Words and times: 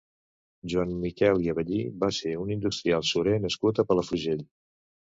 Joan 0.73 0.95
Miquel 1.03 1.43
i 1.45 1.51
Avellí 1.53 1.83
va 2.05 2.11
ser 2.23 2.35
un 2.47 2.57
industrial 2.59 3.07
surer 3.15 3.39
nascut 3.47 3.85
a 3.85 3.89
Palafrugell. 3.93 4.47